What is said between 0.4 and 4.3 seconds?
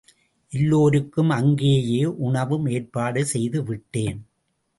எல்லோருக்கும் அங்கேயே உணவும் ஏற்பாடு செய்துவிட்டேன்.